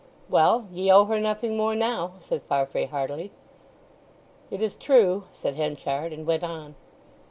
[0.31, 3.31] "Well, ye owe her nothing more now," said Farfrae heartily.
[4.49, 6.73] "It is true," said Henchard, and went on.